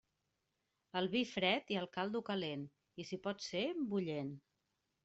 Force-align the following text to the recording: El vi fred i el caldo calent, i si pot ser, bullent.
El 1.01 1.09
vi 1.15 1.21
fred 1.33 1.69
i 1.75 1.79
el 1.83 1.91
caldo 1.99 2.25
calent, 2.31 2.67
i 3.05 3.07
si 3.13 3.21
pot 3.29 3.47
ser, 3.53 3.67
bullent. 3.95 4.39